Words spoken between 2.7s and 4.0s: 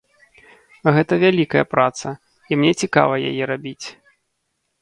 цікава яе рабіць.